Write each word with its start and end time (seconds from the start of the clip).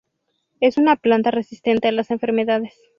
Es 0.61 0.77
una 0.79 0.95
planta 0.95 1.29
resistente 1.29 1.87
a 1.87 1.91
las 1.91 2.09
enfermedades. 2.09 2.73